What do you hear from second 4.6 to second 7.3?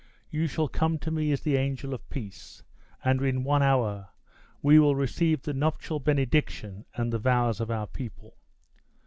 we will receive the nuptial benediction and the